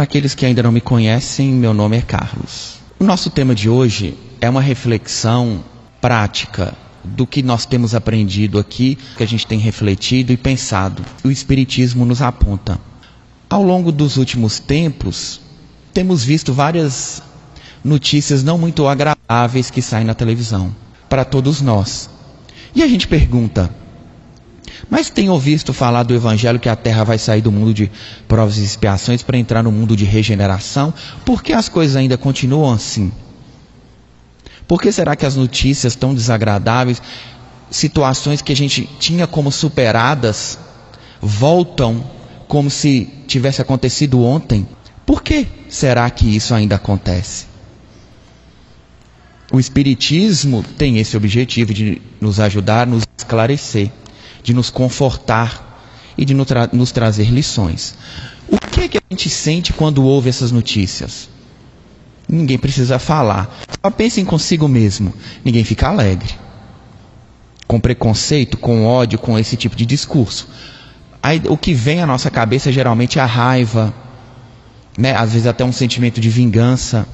[0.00, 2.76] Para aqueles que ainda não me conhecem, meu nome é Carlos.
[2.98, 5.62] O nosso tema de hoje é uma reflexão
[6.00, 6.74] prática
[7.04, 11.04] do que nós temos aprendido aqui, que a gente tem refletido e pensado.
[11.22, 12.80] O Espiritismo nos aponta.
[13.50, 15.38] Ao longo dos últimos tempos,
[15.92, 17.22] temos visto várias
[17.84, 20.74] notícias não muito agradáveis que saem na televisão
[21.10, 22.08] para todos nós.
[22.74, 23.70] E a gente pergunta:
[24.88, 27.90] mas tem ouvido falar do Evangelho que a terra vai sair do mundo de
[28.26, 30.94] provas e expiações para entrar no mundo de regeneração?
[31.24, 33.12] Por que as coisas ainda continuam assim?
[34.66, 37.02] Por que será que as notícias tão desagradáveis,
[37.70, 40.58] situações que a gente tinha como superadas,
[41.20, 42.04] voltam
[42.46, 44.66] como se tivesse acontecido ontem?
[45.04, 47.46] Por que será que isso ainda acontece?
[49.52, 53.90] O Espiritismo tem esse objetivo de nos ajudar, nos esclarecer
[54.42, 55.70] de nos confortar
[56.16, 57.94] e de nos, tra nos trazer lições.
[58.48, 61.28] O que, é que a gente sente quando ouve essas notícias?
[62.28, 63.58] Ninguém precisa falar.
[63.82, 65.12] Só pensem consigo mesmo.
[65.44, 66.34] Ninguém fica alegre.
[67.66, 70.48] Com preconceito, com ódio, com esse tipo de discurso.
[71.22, 73.92] Aí, o que vem à nossa cabeça geralmente é a raiva,
[74.96, 75.14] né?
[75.14, 77.06] às vezes até um sentimento de vingança.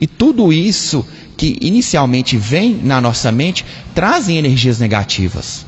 [0.00, 5.66] E tudo isso que inicialmente vem na nossa mente trazem energias negativas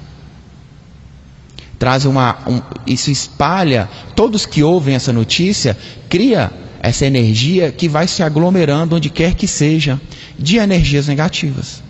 [1.78, 2.38] traz uma.
[2.46, 5.76] Um, isso espalha, todos que ouvem essa notícia,
[6.08, 10.00] cria essa energia que vai se aglomerando onde quer que seja,
[10.38, 11.82] de energias negativas.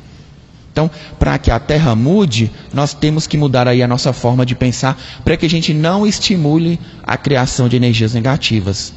[0.72, 4.54] Então, para que a Terra mude, nós temos que mudar aí a nossa forma de
[4.54, 8.92] pensar, para que a gente não estimule a criação de energias negativas.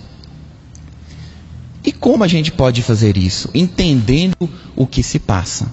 [1.83, 3.49] E como a gente pode fazer isso?
[3.53, 5.71] Entendendo o que se passa.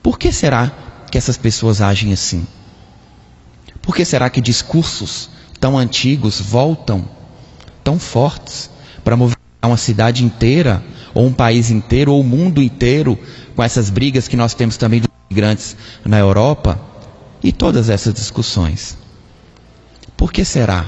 [0.00, 0.70] Por que será
[1.10, 2.46] que essas pessoas agem assim?
[3.88, 7.08] Por que será que discursos tão antigos voltam
[7.82, 8.68] tão fortes
[9.02, 13.18] para movimentar uma cidade inteira, ou um país inteiro, ou o mundo inteiro,
[13.56, 15.74] com essas brigas que nós temos também dos imigrantes
[16.04, 16.78] na Europa
[17.42, 18.98] e todas essas discussões?
[20.18, 20.84] Por que será?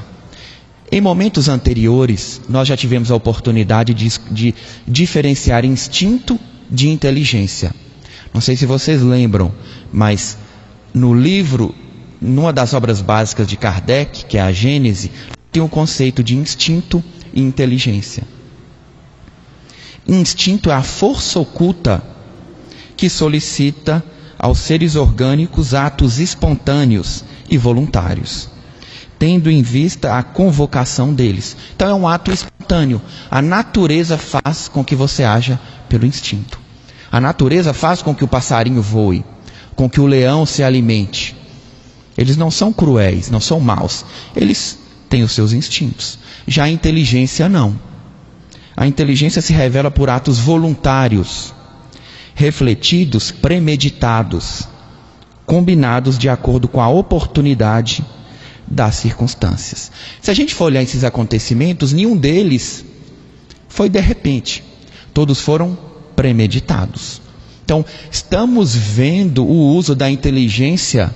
[0.92, 4.54] Em momentos anteriores, nós já tivemos a oportunidade de, de
[4.86, 6.38] diferenciar instinto
[6.70, 7.74] de inteligência.
[8.34, 9.50] Não sei se vocês lembram,
[9.90, 10.36] mas
[10.92, 11.74] no livro
[12.20, 15.10] numa das obras básicas de Kardec, que é a Gênese,
[15.50, 18.24] tem o conceito de instinto e inteligência.
[20.06, 22.02] Instinto é a força oculta
[22.96, 24.04] que solicita
[24.38, 28.48] aos seres orgânicos atos espontâneos e voluntários,
[29.18, 31.56] tendo em vista a convocação deles.
[31.74, 33.00] Então é um ato espontâneo.
[33.30, 36.58] A natureza faz com que você haja pelo instinto.
[37.10, 39.24] A natureza faz com que o passarinho voe,
[39.74, 41.36] com que o leão se alimente,
[42.16, 44.04] eles não são cruéis, não são maus.
[44.34, 44.78] Eles
[45.08, 46.18] têm os seus instintos.
[46.46, 47.78] Já a inteligência não.
[48.76, 51.52] A inteligência se revela por atos voluntários,
[52.34, 54.68] refletidos, premeditados,
[55.44, 58.04] combinados de acordo com a oportunidade
[58.66, 59.90] das circunstâncias.
[60.22, 62.84] Se a gente for olhar esses acontecimentos, nenhum deles
[63.68, 64.62] foi de repente.
[65.12, 65.76] Todos foram
[66.14, 67.20] premeditados.
[67.64, 71.12] Então, estamos vendo o uso da inteligência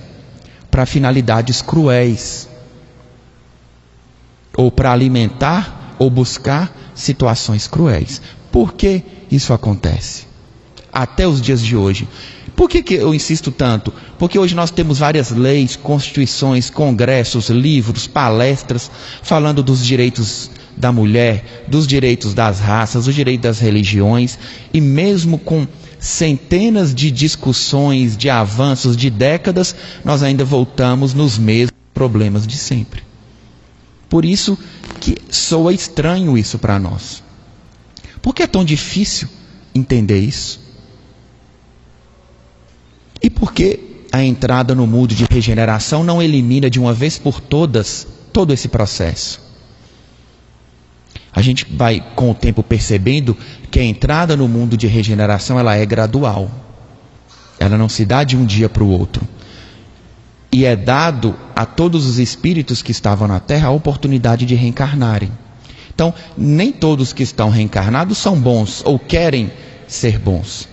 [0.75, 2.49] para finalidades cruéis,
[4.57, 8.21] ou para alimentar ou buscar situações cruéis.
[8.51, 10.27] Por que isso acontece?
[10.91, 12.09] Até os dias de hoje.
[12.57, 13.93] Por que, que eu insisto tanto?
[14.19, 18.91] Porque hoje nós temos várias leis, constituições, congressos, livros, palestras
[19.23, 24.37] falando dos direitos da mulher, dos direitos das raças, dos direitos das religiões,
[24.73, 25.65] e mesmo com
[26.05, 33.03] centenas de discussões, de avanços de décadas, nós ainda voltamos nos mesmos problemas de sempre.
[34.07, 34.57] Por isso
[35.01, 37.23] que soa estranho isso para nós.
[38.21, 39.27] Por que é tão difícil
[39.73, 40.59] entender isso?
[43.21, 47.41] E por que a entrada no mundo de regeneração não elimina de uma vez por
[47.41, 49.44] todas todo esse processo?
[51.35, 53.37] A gente vai com o tempo percebendo
[53.69, 56.49] que a entrada no mundo de regeneração ela é gradual.
[57.59, 59.27] Ela não se dá de um dia para o outro.
[60.49, 65.29] E é dado a todos os espíritos que estavam na Terra a oportunidade de reencarnarem.
[65.93, 69.51] Então, nem todos que estão reencarnados são bons ou querem
[69.87, 70.69] ser bons.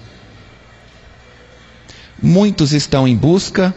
[2.23, 3.75] Muitos estão em busca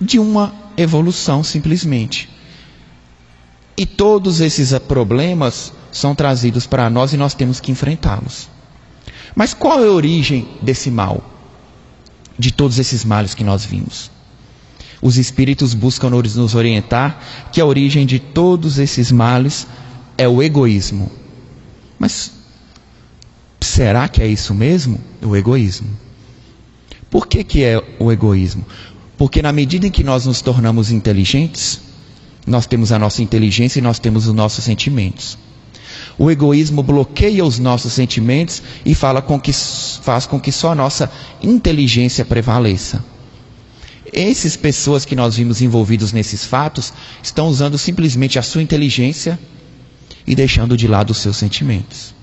[0.00, 2.33] de uma evolução simplesmente.
[3.76, 8.48] E todos esses problemas são trazidos para nós e nós temos que enfrentá-los.
[9.34, 11.22] Mas qual é a origem desse mal?
[12.38, 14.10] De todos esses males que nós vimos?
[15.02, 17.20] Os espíritos buscam nos orientar
[17.52, 19.66] que a origem de todos esses males
[20.16, 21.10] é o egoísmo.
[21.98, 22.32] Mas
[23.60, 25.00] será que é isso mesmo?
[25.22, 25.90] O egoísmo.
[27.10, 28.64] Por que, que é o egoísmo?
[29.16, 31.80] Porque na medida em que nós nos tornamos inteligentes,
[32.46, 35.38] nós temos a nossa inteligência e nós temos os nossos sentimentos.
[36.18, 38.94] O egoísmo bloqueia os nossos sentimentos e
[39.26, 41.10] com que, faz com que só a nossa
[41.42, 43.04] inteligência prevaleça.
[44.12, 46.92] Essas pessoas que nós vimos envolvidos nesses fatos
[47.22, 49.38] estão usando simplesmente a sua inteligência
[50.26, 52.14] e deixando de lado os seus sentimentos.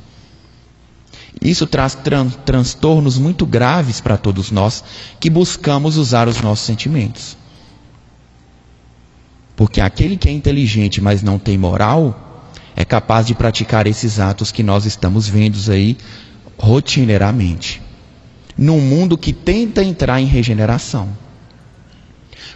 [1.42, 4.84] Isso traz tran transtornos muito graves para todos nós
[5.20, 7.36] que buscamos usar os nossos sentimentos.
[9.62, 14.52] Porque aquele que é inteligente, mas não tem moral, é capaz de praticar esses atos
[14.52, 15.96] que nós estamos vendo aí
[16.58, 17.80] rotineiramente.
[18.58, 21.10] Num mundo que tenta entrar em regeneração.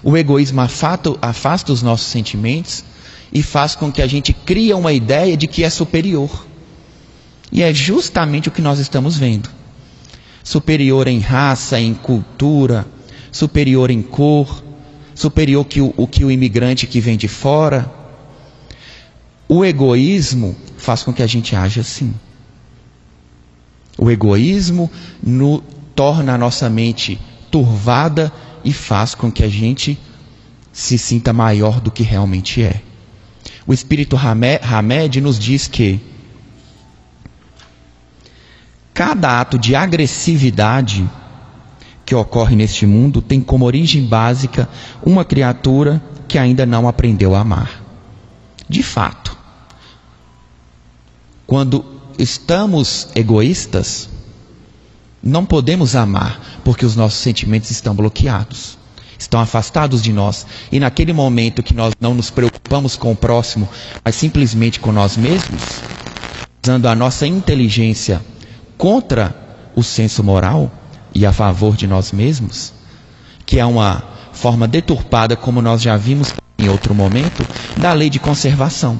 [0.01, 2.83] O egoísmo afasta, os nossos sentimentos
[3.31, 6.47] e faz com que a gente crie uma ideia de que é superior.
[7.51, 9.47] E é justamente o que nós estamos vendo.
[10.43, 12.83] Superior em raça, em cultura,
[13.31, 14.64] superior em cor,
[15.15, 17.91] superior que o, o que o imigrante que vem de fora.
[19.47, 22.13] O egoísmo faz com que a gente age assim.
[23.97, 24.91] O egoísmo
[25.23, 25.61] no,
[25.95, 27.19] torna a nossa mente
[27.49, 28.31] turvada
[28.63, 29.97] e faz com que a gente
[30.73, 32.81] se sinta maior do que realmente é.
[33.65, 35.99] O Espírito Hamed nos diz que
[38.93, 41.09] cada ato de agressividade
[42.05, 44.69] que ocorre neste mundo tem como origem básica
[45.03, 47.83] uma criatura que ainda não aprendeu a amar.
[48.69, 49.35] De fato,
[51.47, 51.83] quando
[52.17, 54.09] estamos egoístas,
[55.21, 58.77] não podemos amar porque os nossos sentimentos estão bloqueados,
[59.17, 60.45] estão afastados de nós.
[60.71, 63.67] E naquele momento que nós não nos preocupamos com o próximo,
[64.03, 65.61] mas simplesmente com nós mesmos,
[66.63, 68.21] usando a nossa inteligência
[68.77, 69.35] contra
[69.75, 70.71] o senso moral
[71.15, 72.73] e a favor de nós mesmos,
[73.45, 74.03] que é uma
[74.33, 77.47] forma deturpada, como nós já vimos em outro momento,
[77.77, 78.99] da lei de conservação.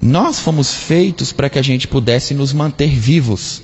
[0.00, 3.62] Nós fomos feitos para que a gente pudesse nos manter vivos.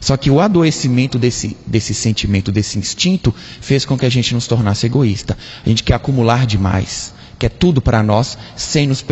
[0.00, 4.46] Só que o adoecimento desse, desse sentimento, desse instinto, fez com que a gente nos
[4.46, 5.36] tornasse egoísta.
[5.64, 9.04] A gente quer acumular demais, quer tudo para nós, sem nos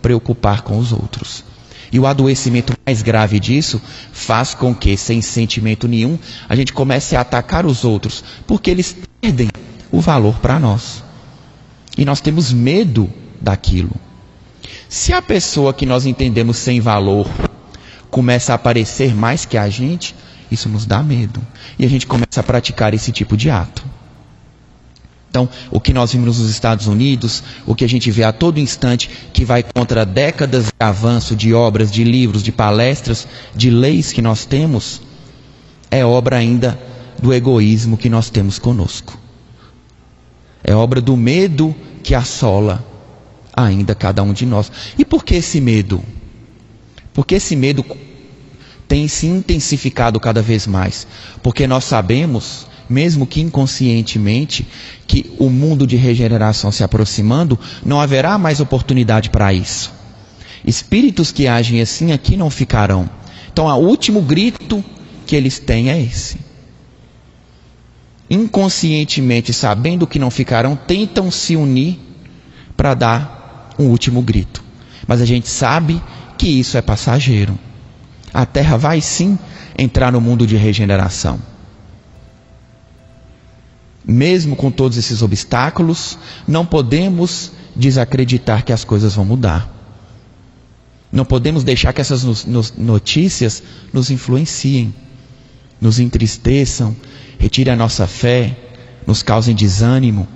[0.00, 1.44] preocupar com os outros.
[1.92, 3.80] E o adoecimento mais grave disso
[4.12, 8.96] faz com que, sem sentimento nenhum, a gente comece a atacar os outros, porque eles
[9.20, 9.48] perdem
[9.90, 11.02] o valor para nós.
[11.98, 13.10] E nós temos medo
[13.40, 13.90] daquilo.
[14.88, 17.28] Se a pessoa que nós entendemos sem valor
[18.10, 20.14] começa a aparecer mais que a gente,
[20.50, 21.40] isso nos dá medo.
[21.78, 23.84] E a gente começa a praticar esse tipo de ato.
[25.30, 28.58] Então, o que nós vimos nos Estados Unidos, o que a gente vê a todo
[28.58, 34.12] instante, que vai contra décadas de avanço de obras, de livros, de palestras, de leis
[34.12, 35.00] que nós temos,
[35.88, 36.76] é obra ainda
[37.22, 39.16] do egoísmo que nós temos conosco.
[40.64, 42.84] É obra do medo que assola
[43.52, 44.70] ainda cada um de nós.
[44.98, 46.02] E por que esse medo?
[47.12, 47.84] Porque esse medo
[48.88, 51.06] tem se intensificado cada vez mais.
[51.42, 54.66] Porque nós sabemos, mesmo que inconscientemente,
[55.06, 59.92] que o mundo de regeneração se aproximando, não haverá mais oportunidade para isso.
[60.64, 63.08] Espíritos que agem assim aqui não ficarão.
[63.52, 64.84] Então, o último grito
[65.26, 66.38] que eles têm é esse.
[68.28, 71.98] Inconscientemente, sabendo que não ficarão, tentam se unir
[72.76, 74.62] para dar um último grito.
[75.06, 76.02] Mas a gente sabe
[76.36, 77.58] que isso é passageiro
[78.32, 79.38] a terra vai sim
[79.78, 81.40] entrar no mundo de regeneração.
[84.04, 89.76] Mesmo com todos esses obstáculos, não podemos desacreditar que as coisas vão mudar.
[91.12, 92.24] Não podemos deixar que essas
[92.76, 94.94] notícias nos influenciem,
[95.80, 96.94] nos entristeçam,
[97.38, 98.56] retirem a nossa fé,
[99.06, 100.28] nos causem desânimo,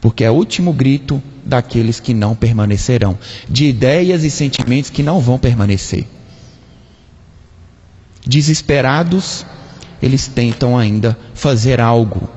[0.00, 5.20] porque é o último grito daqueles que não permanecerão, de ideias e sentimentos que não
[5.20, 6.06] vão permanecer.
[8.26, 9.46] Desesperados,
[10.02, 12.28] eles tentam ainda fazer algo.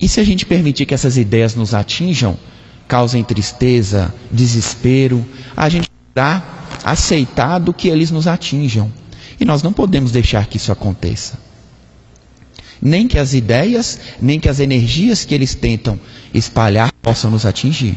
[0.00, 2.36] E se a gente permitir que essas ideias nos atinjam,
[2.88, 5.24] causem tristeza, desespero,
[5.56, 6.42] a gente dá
[6.84, 8.92] aceitado que eles nos atinjam.
[9.38, 11.38] E nós não podemos deixar que isso aconteça.
[12.80, 15.98] Nem que as ideias, nem que as energias que eles tentam
[16.34, 17.96] espalhar possam nos atingir.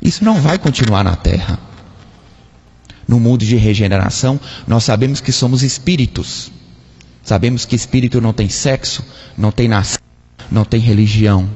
[0.00, 1.58] Isso não vai continuar na Terra
[3.06, 6.50] no mundo de regeneração, nós sabemos que somos espíritos.
[7.22, 9.04] Sabemos que espírito não tem sexo,
[9.36, 9.98] não tem nação,
[10.50, 11.48] não tem religião.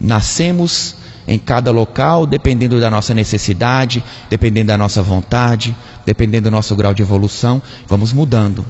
[0.00, 0.96] Nascemos
[1.28, 6.94] em cada local, dependendo da nossa necessidade, dependendo da nossa vontade, dependendo do nosso grau
[6.94, 8.64] de evolução, vamos mudando.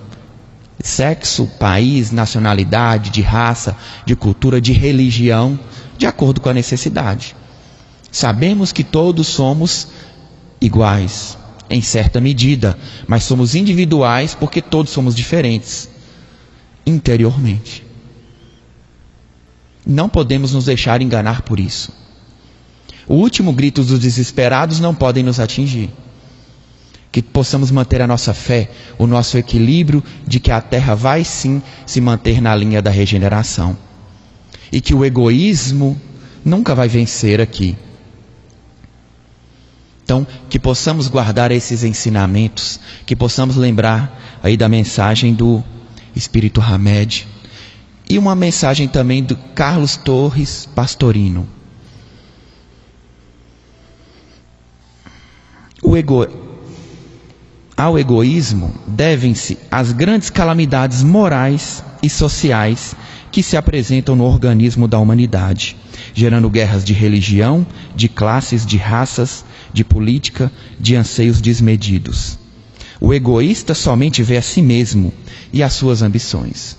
[0.83, 5.59] Sexo, país, nacionalidade, de raça, de cultura, de religião,
[5.97, 7.37] de acordo com a necessidade.
[8.11, 9.89] Sabemos que todos somos
[10.61, 11.38] iguais,
[11.71, 15.89] em certa medida, mas somos individuais porque todos somos diferentes
[16.87, 17.85] interiormente.
[19.87, 21.93] Não podemos nos deixar enganar por isso.
[23.07, 25.91] O último grito dos desesperados não podem nos atingir.
[27.11, 31.63] Que possamos manter a nossa fé, o nosso equilíbrio de que a terra vai sim
[31.87, 33.77] se manter na linha da regeneração.
[34.71, 35.99] E que o egoísmo
[36.45, 37.77] nunca vai vencer aqui.
[40.09, 45.63] Então, que possamos guardar esses ensinamentos, que possamos lembrar aí da mensagem do
[46.17, 47.29] Espírito Hamed
[48.09, 51.47] e uma mensagem também do Carlos Torres Pastorino.
[55.83, 56.27] O ego...
[57.77, 62.97] Ao egoísmo devem-se as grandes calamidades morais e sociais
[63.31, 65.77] que se apresentam no organismo da humanidade,
[66.19, 72.39] gerando guerras de religião, de classes, de raças, de política, de anseios desmedidos.
[73.01, 75.13] O egoísta somente vê a si mesmo
[75.53, 76.77] e as suas ambições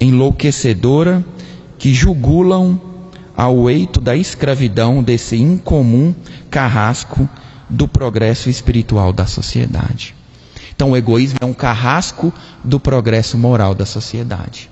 [0.00, 1.24] enlouquecedora
[1.78, 2.78] que jugulam
[3.36, 6.14] ao eito da escravidão desse incomum
[6.50, 7.28] carrasco
[7.68, 10.14] do progresso espiritual da sociedade.
[10.74, 14.68] Então, o egoísmo é um carrasco do progresso moral da sociedade.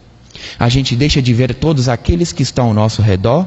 [0.59, 3.47] A gente deixa de ver todos aqueles que estão ao nosso redor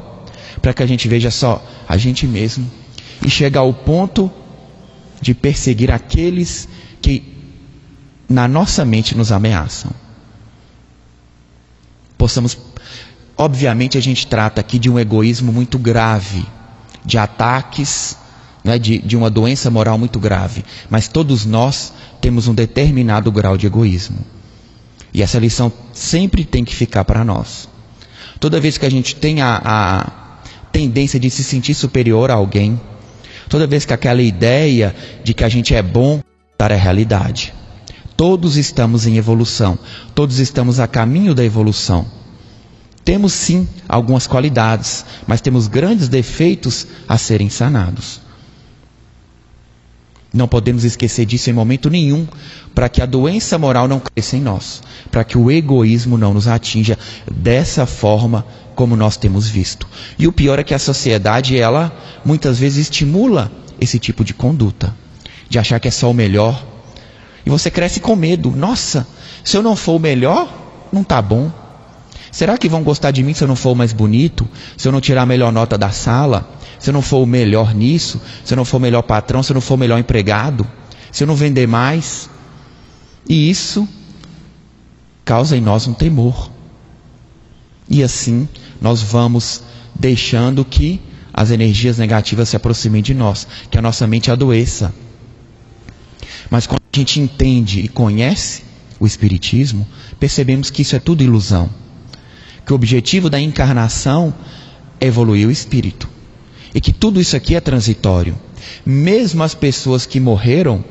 [0.60, 2.68] para que a gente veja só a gente mesmo
[3.24, 4.30] e chega ao ponto
[5.20, 6.68] de perseguir aqueles
[7.00, 7.22] que
[8.28, 9.90] na nossa mente nos ameaçam
[12.18, 12.58] possamos.
[13.36, 16.44] Obviamente, a gente trata aqui de um egoísmo muito grave,
[17.04, 18.16] de ataques,
[18.64, 20.64] né, de, de uma doença moral muito grave.
[20.90, 24.18] Mas todos nós temos um determinado grau de egoísmo.
[25.12, 27.68] E essa lição sempre tem que ficar para nós.
[28.38, 32.80] Toda vez que a gente tem a, a tendência de se sentir superior a alguém,
[33.48, 36.22] toda vez que aquela ideia de que a gente é bom
[36.56, 37.54] para a realidade.
[38.16, 39.78] Todos estamos em evolução,
[40.14, 42.06] todos estamos a caminho da evolução.
[43.04, 48.20] Temos sim algumas qualidades, mas temos grandes defeitos a serem sanados.
[50.32, 52.26] Não podemos esquecer disso em momento nenhum,
[52.74, 56.46] para que a doença moral não cresça em nós, para que o egoísmo não nos
[56.46, 56.98] atinja
[57.30, 58.44] dessa forma
[58.74, 59.88] como nós temos visto.
[60.18, 61.92] E o pior é que a sociedade, ela
[62.24, 64.94] muitas vezes estimula esse tipo de conduta,
[65.48, 66.62] de achar que é só o melhor,
[67.44, 68.50] e você cresce com medo.
[68.50, 69.06] Nossa,
[69.42, 70.52] se eu não for o melhor,
[70.92, 71.50] não está bom.
[72.30, 74.46] Será que vão gostar de mim se eu não for o mais bonito?
[74.76, 76.57] Se eu não tirar a melhor nota da sala?
[76.78, 78.20] Se eu não for o melhor nisso?
[78.44, 79.42] Se eu não for o melhor patrão?
[79.42, 80.66] Se eu não for o melhor empregado?
[81.10, 82.30] Se eu não vender mais?
[83.28, 83.86] E isso
[85.24, 86.50] causa em nós um temor.
[87.88, 88.48] E assim
[88.80, 89.62] nós vamos
[89.94, 91.00] deixando que
[91.32, 94.94] as energias negativas se aproximem de nós, que a nossa mente adoeça.
[96.50, 98.64] Mas quando a gente entende e conhece
[98.98, 99.86] o Espiritismo,
[100.18, 101.70] percebemos que isso é tudo ilusão.
[102.64, 104.34] Que o objetivo da encarnação
[105.00, 106.08] é evoluir o espírito.
[106.74, 108.36] E que tudo isso aqui é transitório.
[108.84, 110.84] Mesmo as pessoas que morreram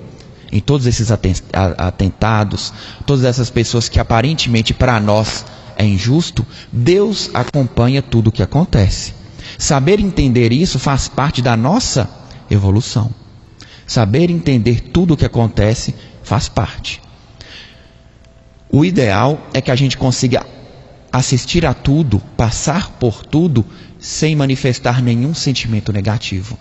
[0.52, 2.74] em todos esses atentados,
[3.06, 9.14] todas essas pessoas que aparentemente para nós é injusto, Deus acompanha tudo o que acontece.
[9.58, 12.10] Saber entender isso faz parte da nossa
[12.50, 13.12] evolução.
[13.86, 15.94] Saber entender tudo o que acontece
[16.24, 17.02] faz parte.
[18.70, 20.46] O ideal é que a gente consiga
[21.12, 23.66] assistir a tudo, passar por tudo,
[24.00, 26.58] sem manifestar nenhum sentimento negativo.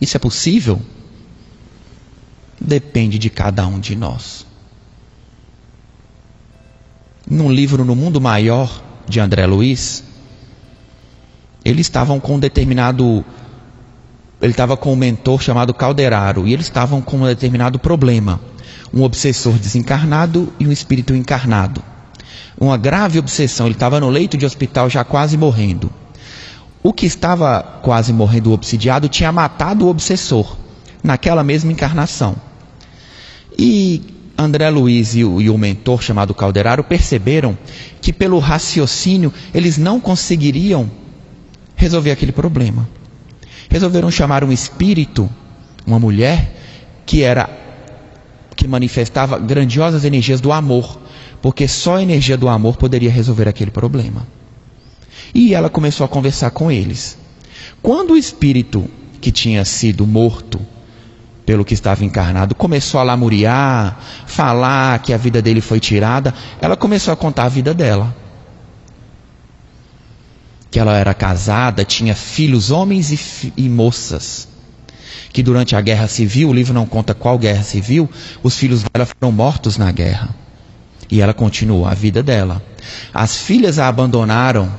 [0.00, 0.80] Isso é possível?
[2.60, 4.46] Depende de cada um de nós.
[7.28, 10.04] Num livro No Mundo Maior, de André Luiz,
[11.64, 13.24] eles estavam com um determinado
[14.40, 18.40] ele estava com um mentor chamado Calderaro e eles estavam com um determinado problema.
[18.92, 21.80] Um obsessor desencarnado e um espírito encarnado.
[22.58, 23.66] Uma grave obsessão.
[23.66, 25.92] Ele estava no leito de hospital já quase morrendo.
[26.82, 30.56] O que estava quase morrendo, obsidiado, tinha matado o obsessor
[31.02, 32.36] naquela mesma encarnação.
[33.58, 34.02] E
[34.36, 37.56] André Luiz e o, e o, mentor chamado Calderaro perceberam
[38.00, 40.90] que pelo raciocínio eles não conseguiriam
[41.76, 42.88] resolver aquele problema
[43.72, 45.30] resolveram chamar um espírito,
[45.86, 46.54] uma mulher,
[47.06, 47.48] que era
[48.54, 51.00] que manifestava grandiosas energias do amor,
[51.40, 54.26] porque só a energia do amor poderia resolver aquele problema.
[55.34, 57.18] E ela começou a conversar com eles.
[57.82, 58.88] Quando o espírito
[59.20, 60.60] que tinha sido morto
[61.44, 66.76] pelo que estava encarnado começou a lamuriar, falar que a vida dele foi tirada, ela
[66.76, 68.14] começou a contar a vida dela.
[70.70, 73.10] Que ela era casada, tinha filhos, homens
[73.44, 74.48] e, e moças.
[75.32, 78.08] Que durante a guerra civil, o livro não conta qual guerra civil,
[78.42, 80.30] os filhos dela foram mortos na guerra.
[81.10, 82.62] E ela continuou a vida dela.
[83.12, 84.72] As filhas a abandonaram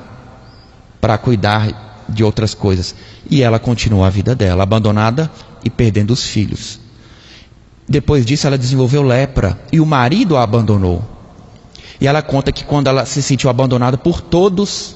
[1.03, 2.95] para cuidar de outras coisas.
[3.29, 5.29] E ela continuou a vida dela, abandonada
[5.61, 6.79] e perdendo os filhos.
[7.85, 11.03] Depois disso, ela desenvolveu lepra e o marido a abandonou.
[11.99, 14.95] E ela conta que quando ela se sentiu abandonada por todos,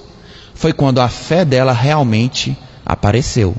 [0.55, 3.53] foi quando a fé dela realmente apareceu.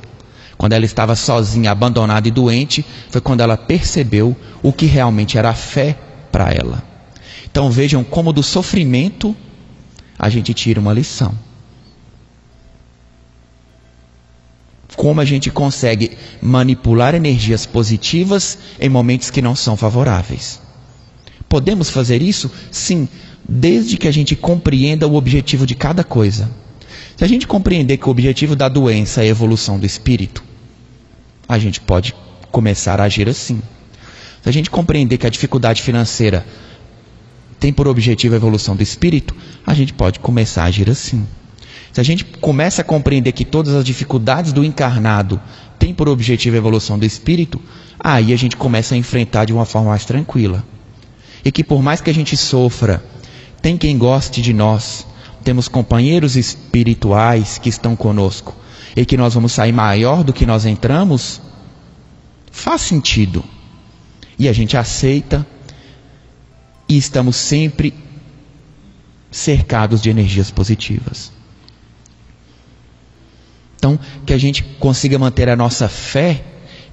[0.57, 5.51] Quando ela estava sozinha, abandonada e doente, foi quando ela percebeu o que realmente era
[5.51, 5.99] a fé
[6.33, 6.83] para ela.
[7.45, 9.37] Então vejam como do sofrimento
[10.19, 11.35] a gente tira uma lição.
[14.97, 20.61] Como a gente consegue manipular energias positivas em momentos que não são favoráveis.
[21.49, 22.51] Podemos fazer isso?
[22.71, 23.09] Sim,
[23.49, 26.51] desde que a gente compreenda o objetivo de cada coisa.
[27.17, 30.45] Se a gente compreender que o objetivo da doença é a evolução do espírito,
[31.49, 32.15] a gente pode
[32.51, 33.63] começar a agir assim.
[34.43, 36.47] Se a gente compreender que a dificuldade financeira
[37.59, 39.35] tem por objetivo a evolução do espírito,
[39.67, 41.27] a gente pode começar a agir assim.
[41.93, 45.41] Se a gente começa a compreender que todas as dificuldades do encarnado
[45.79, 47.61] têm por objetivo a evolução do espírito,
[47.99, 50.65] aí a gente começa a enfrentar de uma forma mais tranquila.
[51.45, 53.03] E que por mais que a gente sofra,
[53.63, 55.07] tem quem goste de nós,
[55.43, 58.55] temos companheiros espirituais que estão conosco
[58.95, 61.41] e que nós vamos sair maior do que nós entramos,
[62.51, 63.45] faz sentido.
[64.39, 65.47] E a gente aceita
[66.89, 67.95] e estamos sempre
[69.31, 71.38] cercados de energias positivas.
[73.79, 76.45] Então, que a gente consiga manter a nossa fé,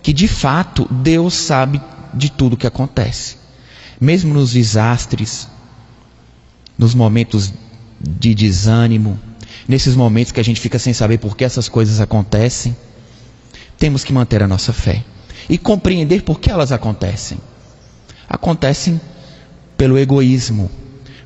[0.04, 1.82] que de fato Deus sabe
[2.14, 3.38] de tudo que acontece.
[4.00, 5.48] Mesmo nos desastres,
[6.78, 7.52] nos momentos
[8.00, 9.20] de desânimo,
[9.68, 12.78] nesses momentos que a gente fica sem saber por que essas coisas acontecem,
[13.80, 15.04] temos que manter a nossa fé
[15.50, 17.40] e compreender por que elas acontecem.
[18.30, 19.02] Acontecem
[19.76, 20.70] pelo egoísmo,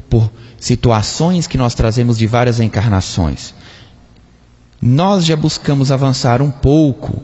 [0.10, 3.54] por situações que nós trazemos de várias encarnações.
[4.82, 7.22] Nós já buscamos avançar um pouco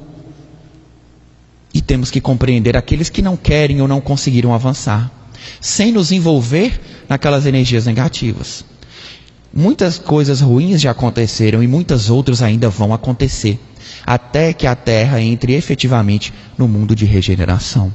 [1.74, 5.12] e temos que compreender aqueles que não querem ou não conseguiram avançar,
[5.62, 8.66] sem nos envolver naquelas energias negativas.
[9.54, 13.60] Muitas coisas ruins já aconteceram e muitas outras ainda vão acontecer,
[14.06, 17.94] até que a Terra entre efetivamente no mundo de regeneração.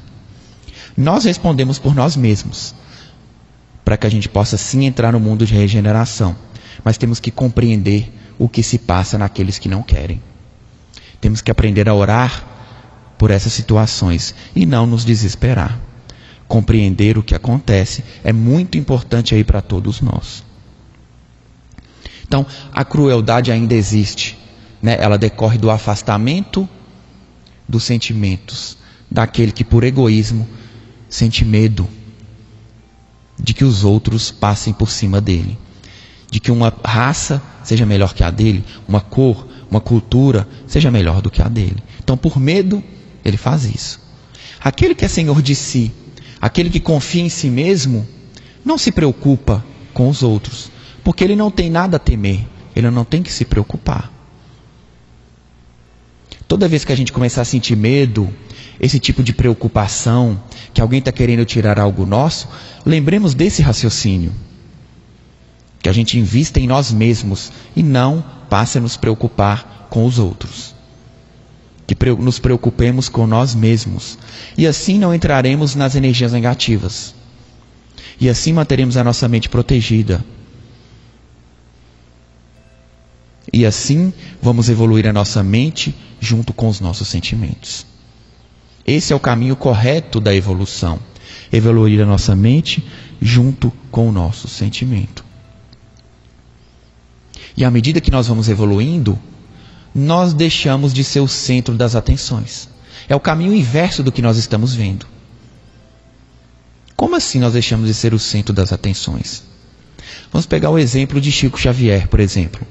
[0.96, 2.74] Nós respondemos por nós mesmos
[3.84, 6.36] para que a gente possa sim entrar no mundo de regeneração.
[6.84, 10.22] Mas temos que compreender o que se passa naqueles que não querem.
[11.20, 12.42] Temos que aprender a orar
[13.18, 15.78] por essas situações e não nos desesperar.
[16.48, 20.42] Compreender o que acontece é muito importante aí para todos nós.
[22.26, 24.38] Então, a crueldade ainda existe.
[24.80, 24.96] Né?
[24.98, 26.66] Ela decorre do afastamento
[27.68, 28.78] dos sentimentos,
[29.10, 30.48] daquele que por egoísmo
[31.10, 31.86] sente medo
[33.38, 35.58] de que os outros passem por cima dele,
[36.30, 41.20] de que uma raça seja melhor que a dele, uma cor, uma cultura seja melhor
[41.20, 41.82] do que a dele.
[42.02, 42.82] Então, por medo,
[43.24, 44.00] ele faz isso.
[44.62, 45.92] Aquele que é senhor de si,
[46.40, 48.06] aquele que confia em si mesmo,
[48.64, 50.70] não se preocupa com os outros,
[51.02, 54.12] porque ele não tem nada a temer, ele não tem que se preocupar.
[56.46, 58.28] Toda vez que a gente começar a sentir medo,
[58.80, 60.42] esse tipo de preocupação,
[60.74, 62.48] que alguém está querendo tirar algo nosso,
[62.84, 64.32] lembremos desse raciocínio.
[65.82, 70.18] Que a gente invista em nós mesmos e não passe a nos preocupar com os
[70.18, 70.74] outros.
[71.86, 74.18] Que nos preocupemos com nós mesmos.
[74.56, 77.14] E assim não entraremos nas energias negativas.
[78.20, 80.24] E assim manteremos a nossa mente protegida.
[83.52, 87.86] E assim vamos evoluir a nossa mente junto com os nossos sentimentos.
[88.86, 90.98] Esse é o caminho correto da evolução.
[91.52, 92.84] Evoluir a nossa mente
[93.20, 95.29] junto com o nosso sentimento.
[97.56, 99.18] E à medida que nós vamos evoluindo,
[99.94, 102.68] nós deixamos de ser o centro das atenções.
[103.08, 105.06] É o caminho inverso do que nós estamos vendo.
[106.96, 109.42] Como assim nós deixamos de ser o centro das atenções?
[110.32, 112.66] Vamos pegar o exemplo de Chico Xavier, por exemplo.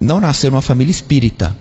[0.00, 1.56] Não nasceu numa família espírita,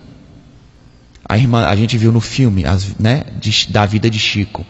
[1.27, 4.65] a irmã, a gente viu no filme, as, né, de, da vida de Chico.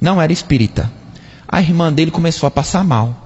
[0.00, 0.92] Não era espírita.
[1.48, 3.21] A irmã dele começou a passar mal.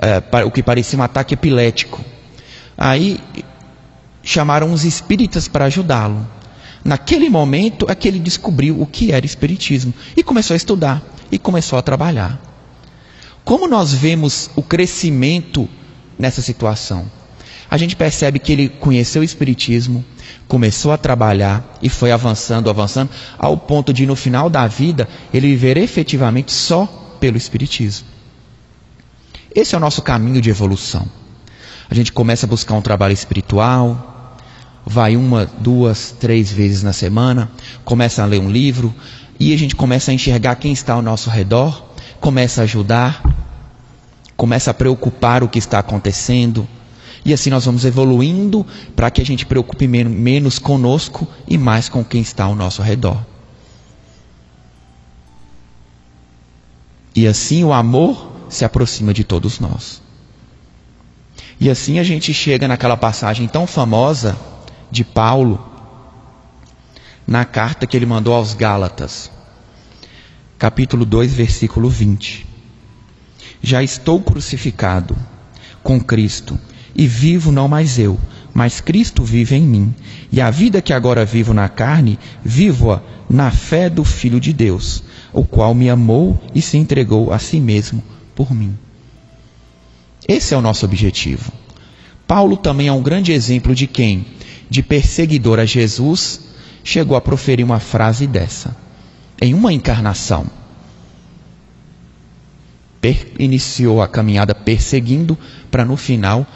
[0.00, 2.00] É, o que parecia um ataque epilético.
[2.76, 3.18] Aí
[4.22, 6.26] chamaram os espíritas para ajudá-lo.
[6.84, 11.38] Naquele momento é que ele descobriu o que era espiritismo e começou a estudar e
[11.38, 12.38] começou a trabalhar.
[13.44, 15.68] Como nós vemos o crescimento
[16.18, 17.10] nessa situação?
[17.70, 20.04] A gente percebe que ele conheceu o espiritismo,
[20.46, 25.48] começou a trabalhar e foi avançando, avançando, ao ponto de no final da vida ele
[25.48, 26.86] viver efetivamente só
[27.18, 28.13] pelo espiritismo.
[29.54, 31.06] Esse é o nosso caminho de evolução.
[31.88, 34.36] A gente começa a buscar um trabalho espiritual,
[34.84, 37.50] vai uma, duas, três vezes na semana,
[37.84, 38.92] começa a ler um livro
[39.38, 41.84] e a gente começa a enxergar quem está ao nosso redor,
[42.20, 43.22] começa a ajudar,
[44.36, 46.66] começa a preocupar o que está acontecendo.
[47.24, 52.04] E assim nós vamos evoluindo para que a gente preocupe menos conosco e mais com
[52.04, 53.24] quem está ao nosso redor.
[57.14, 60.00] E assim o amor se aproxima de todos nós.
[61.60, 64.36] E assim a gente chega naquela passagem tão famosa
[64.90, 65.72] de Paulo
[67.26, 69.30] na carta que ele mandou aos Gálatas,
[70.58, 72.46] capítulo 2, versículo 20.
[73.62, 75.16] Já estou crucificado
[75.82, 76.58] com Cristo
[76.94, 78.18] e vivo não mais eu,
[78.52, 79.94] mas Cristo vive em mim.
[80.30, 85.02] E a vida que agora vivo na carne, vivo-a na fé do Filho de Deus,
[85.32, 88.76] o qual me amou e se entregou a si mesmo por mim.
[90.26, 91.52] Esse é o nosso objetivo.
[92.26, 94.26] Paulo também é um grande exemplo de quem,
[94.70, 96.40] de perseguidor a Jesus,
[96.82, 98.76] chegou a proferir uma frase dessa,
[99.40, 100.46] em uma encarnação.
[103.00, 105.36] Per iniciou a caminhada perseguindo,
[105.70, 106.46] para no final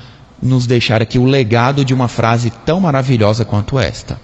[0.40, 4.18] nos deixar aqui o legado de uma frase tão maravilhosa quanto esta.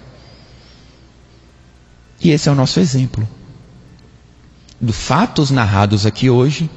[2.19, 3.27] E esse é o nosso exemplo.
[4.79, 6.69] Dos fatos narrados aqui hoje,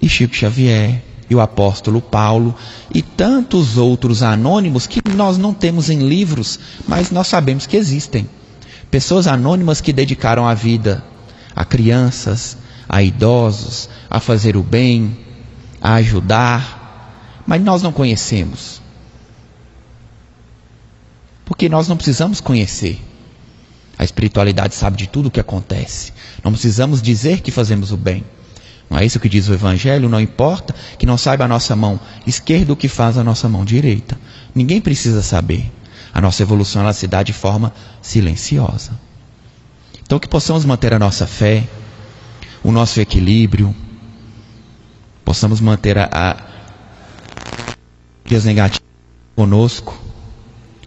[0.00, 2.54] e Chico Xavier, e o apóstolo Paulo
[2.94, 8.26] e tantos outros anônimos que nós não temos em livros, mas nós sabemos que existem.
[8.90, 11.04] Pessoas anônimas que dedicaram a vida
[11.58, 12.56] a crianças,
[12.88, 15.18] a idosos, a fazer o bem,
[15.82, 18.80] a ajudar, mas nós não conhecemos.
[21.44, 23.00] Porque nós não precisamos conhecer.
[23.98, 26.12] A espiritualidade sabe de tudo o que acontece.
[26.44, 28.24] Não precisamos dizer que fazemos o bem.
[28.90, 30.08] Não é isso que diz o Evangelho?
[30.08, 33.64] Não importa que não saiba a nossa mão esquerda o que faz a nossa mão
[33.64, 34.18] direita.
[34.54, 35.70] Ninguém precisa saber.
[36.12, 38.92] A nossa evolução ela se dá de forma silenciosa.
[40.02, 41.64] Então que possamos manter a nossa fé,
[42.64, 43.76] o nosso equilíbrio,
[45.24, 46.36] possamos manter a, a
[48.24, 48.44] dias
[49.36, 49.96] conosco,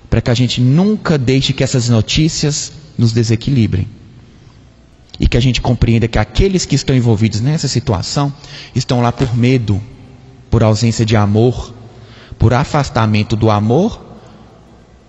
[0.10, 3.88] para que a gente nunca deixe que essas notícias nos desequilibrem
[5.22, 8.34] e que a gente compreenda que aqueles que estão envolvidos nessa situação
[8.74, 9.80] estão lá por medo,
[10.50, 11.72] por ausência de amor,
[12.40, 14.04] por afastamento do amor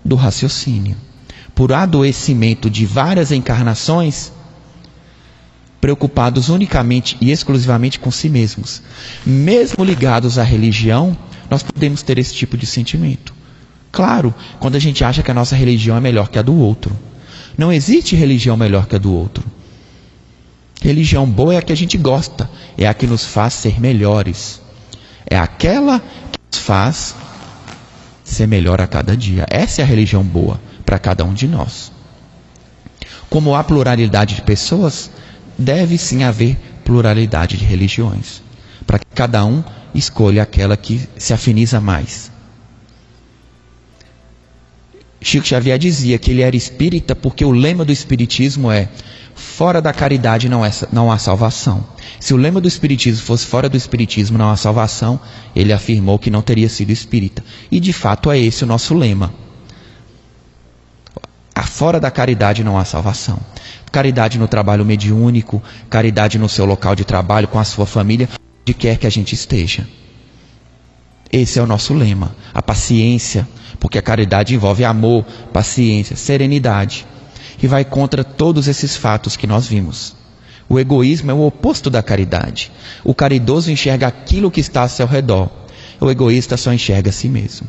[0.05, 0.95] do raciocínio,
[1.55, 4.31] por adoecimento de várias encarnações,
[5.81, 8.83] preocupados unicamente e exclusivamente com si mesmos.
[9.25, 11.17] Mesmo ligados à religião,
[11.49, 13.33] nós podemos ter esse tipo de sentimento.
[13.91, 16.95] Claro, quando a gente acha que a nossa religião é melhor que a do outro.
[17.57, 19.43] Não existe religião melhor que a do outro.
[20.83, 24.59] Religião boa é a que a gente gosta, é a que nos faz ser melhores.
[25.25, 27.15] É aquela que nos faz
[28.21, 29.45] ser melhor a cada dia.
[29.49, 31.89] Essa é a religião boa para cada um de nós.
[33.29, 35.09] Como há pluralidade de pessoas,
[35.57, 38.43] deve sim haver pluralidade de religiões,
[38.85, 39.63] para que cada um
[39.95, 42.29] escolha aquela que se afiniza mais.
[45.21, 48.89] Chico Xavier dizia que ele era espírita porque o lema do espiritismo é
[49.35, 51.85] fora da caridade não, é, não há salvação.
[52.19, 55.19] Se o lema do Espiritismo fosse fora do Espiritismo não há salvação,
[55.55, 57.43] ele afirmou que não teria sido espírita.
[57.71, 59.33] E de fato é esse o nosso lema.
[61.73, 63.39] Fora da caridade não há salvação.
[63.91, 68.29] Caridade no trabalho mediúnico, caridade no seu local de trabalho, com a sua família,
[68.61, 69.87] onde quer que a gente esteja.
[71.31, 72.35] Esse é o nosso lema.
[72.53, 73.47] A paciência,
[73.79, 77.07] porque a caridade envolve amor, paciência, serenidade
[77.63, 80.17] que vai contra todos esses fatos que nós vimos.
[80.67, 82.69] O egoísmo é o oposto da caridade.
[83.05, 85.49] O caridoso enxerga aquilo que está ao seu redor.
[85.97, 87.65] O egoísta só enxerga a si mesmo.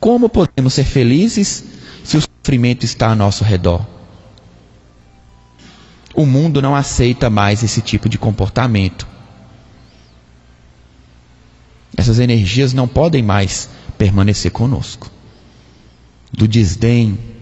[0.00, 1.62] Como podemos ser felizes
[2.02, 3.86] se o sofrimento está ao nosso redor?
[6.12, 9.06] O mundo não aceita mais esse tipo de comportamento.
[11.96, 15.08] Essas energias não podem mais permanecer conosco.
[16.32, 17.37] Do desdém,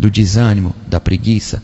[0.00, 1.62] do desânimo, da preguiça.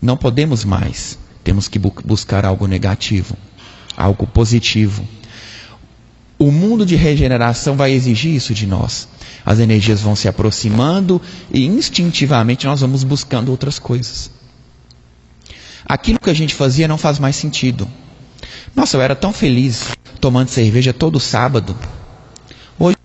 [0.00, 1.18] Não podemos mais.
[1.44, 3.36] Temos que bu buscar algo negativo,
[3.96, 5.06] algo positivo.
[6.38, 9.06] O mundo de regeneração vai exigir isso de nós.
[9.44, 11.20] As energias vão se aproximando
[11.52, 14.30] e instintivamente nós vamos buscando outras coisas.
[15.84, 17.86] Aquilo que a gente fazia não faz mais sentido.
[18.74, 19.84] Nossa, eu era tão feliz
[20.20, 21.76] tomando cerveja todo sábado.
[22.78, 22.96] Hoje,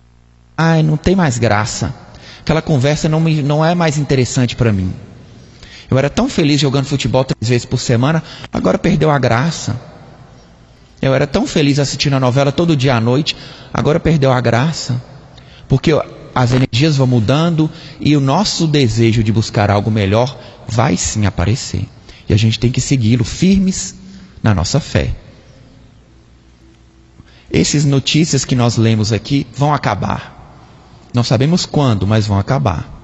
[0.58, 1.94] ai, não tem mais graça.
[2.42, 4.94] Aquela conversa não, me, não é mais interessante para mim.
[5.90, 9.80] Eu era tão feliz jogando futebol três vezes por semana, agora perdeu a graça.
[11.02, 13.36] Eu era tão feliz assistindo a novela todo dia à noite,
[13.74, 15.02] agora perdeu a graça.
[15.68, 15.92] Porque
[16.34, 21.86] as energias vão mudando e o nosso desejo de buscar algo melhor vai sim aparecer.
[22.28, 23.96] E a gente tem que segui-lo firmes
[24.42, 25.14] na nossa fé.
[27.52, 30.41] Essas notícias que nós lemos aqui vão acabar.
[31.14, 33.00] Não sabemos quando, mas vão acabar.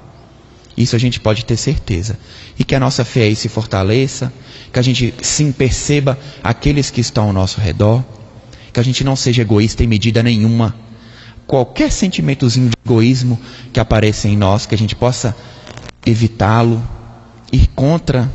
[0.78, 2.18] Isso a gente pode ter certeza.
[2.58, 4.32] E que a nossa fé aí se fortaleça,
[4.72, 8.04] que a gente sim perceba aqueles que estão ao nosso redor,
[8.72, 10.76] que a gente não seja egoísta em medida nenhuma.
[11.48, 13.40] Qualquer sentimentozinho de egoísmo
[13.74, 15.36] que apareça em nós, que a gente possa
[16.06, 16.82] evitá-lo,
[17.52, 18.30] ir contra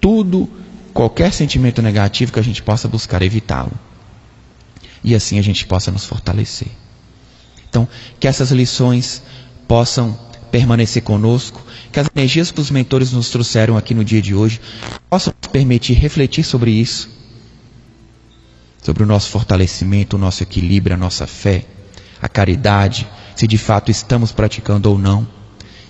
[0.00, 0.48] tudo
[0.94, 3.72] qualquer sentimento negativo que a gente possa buscar evitá-lo.
[5.02, 6.68] E assim a gente possa nos fortalecer.
[7.68, 9.22] Então, que essas lições
[9.66, 10.18] possam
[10.50, 14.60] permanecer conosco, que as energias que os mentores nos trouxeram aqui no dia de hoje
[15.08, 17.08] possam nos permitir refletir sobre isso,
[18.82, 21.64] sobre o nosso fortalecimento, o nosso equilíbrio, a nossa fé,
[22.20, 25.26] a caridade, se de fato estamos praticando ou não,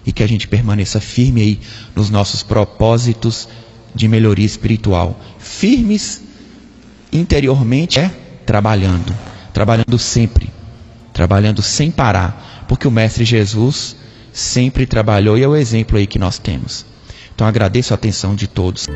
[0.04, 1.60] e que a gente permaneça firme aí
[1.94, 3.48] nos nossos propósitos
[3.94, 5.18] de melhoria espiritual.
[5.38, 6.22] Firmes
[7.12, 8.10] interiormente é
[8.46, 9.14] trabalhando,
[9.52, 10.50] trabalhando sempre,
[11.12, 13.96] trabalhando sem parar, porque o Mestre Jesus
[14.32, 16.86] sempre trabalhou e é o exemplo aí que nós temos.
[17.34, 18.86] Então agradeço a atenção de todos.